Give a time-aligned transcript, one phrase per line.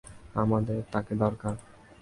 [0.35, 1.55] আমাদের তাকে দরকার।